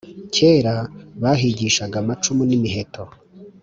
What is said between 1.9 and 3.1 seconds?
amacumi n’imiheto